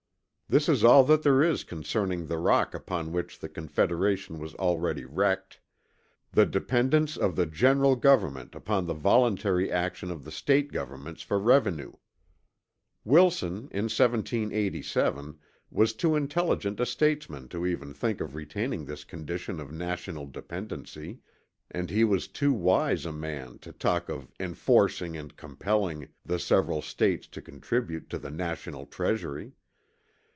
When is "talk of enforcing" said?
23.71-25.15